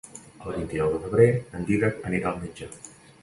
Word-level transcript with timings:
El 0.45 0.53
vint-i-nou 0.59 0.89
de 0.95 1.01
febrer 1.03 1.27
en 1.59 1.69
Dídac 1.69 2.01
anirà 2.11 2.31
al 2.31 2.43
metge. 2.47 2.71